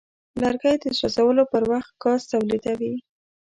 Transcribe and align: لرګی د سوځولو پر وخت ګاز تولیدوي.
لرګی 0.41 0.75
د 0.79 0.85
سوځولو 0.99 1.43
پر 1.51 1.63
وخت 1.71 1.91
ګاز 2.03 2.21
تولیدوي. 2.31 2.95